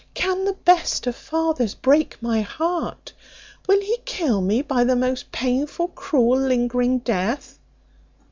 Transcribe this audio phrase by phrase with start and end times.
[0.15, 3.13] Can the best of fathers break my heart?
[3.67, 7.59] Will he kill me by the most painful, cruel, lingering death?"